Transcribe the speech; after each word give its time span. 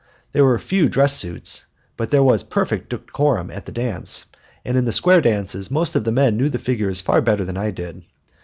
There 0.31 0.43
were 0.43 0.57
few 0.57 0.89
dress 0.89 1.13
suits, 1.15 1.65
but 1.95 2.09
there 2.09 2.23
was 2.23 2.41
perfect 2.41 2.89
decorum 2.89 3.51
at 3.51 3.67
the 3.67 3.71
dance, 3.71 4.25
and 4.65 4.75
in 4.75 4.85
the 4.85 4.91
square 4.91 5.21
dances 5.21 5.69
most 5.69 5.95
of 5.95 6.05
the 6.05 6.11
men 6.11 6.37
knew 6.37 6.49
the 6.49 6.57
figures 6.57 7.01
far 7.01 7.21
better 7.21 7.45
than 7.45 7.55
I 7.55 7.69
did. 7.69 8.01